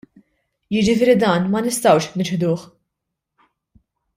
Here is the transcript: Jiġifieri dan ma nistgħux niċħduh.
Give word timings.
Jiġifieri 0.77 1.15
dan 1.25 1.45
ma 1.51 1.61
nistgħux 1.67 2.09
niċħduh. 2.21 2.65